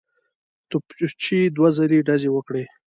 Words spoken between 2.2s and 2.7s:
وکړې.